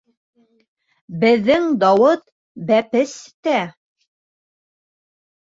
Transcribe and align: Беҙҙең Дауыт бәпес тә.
Беҙҙең 1.23 1.67
Дауыт 1.83 2.23
бәпес 2.73 3.13
тә. 3.49 3.61